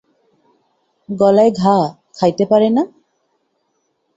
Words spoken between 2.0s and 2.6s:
খাইতে